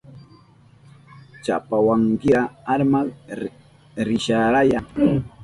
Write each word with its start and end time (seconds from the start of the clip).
Chapawankira 1.43 2.41
armak 2.73 3.07
risharaya. 4.07 4.79